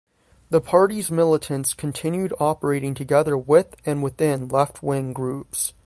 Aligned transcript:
The 0.49 0.61
party's 0.61 1.11
militants 1.11 1.75
continued 1.75 2.33
operating 2.39 2.95
together 2.95 3.37
with 3.37 3.75
and 3.85 4.01
within 4.01 4.47
left-wing 4.47 5.13
groups. 5.13 5.73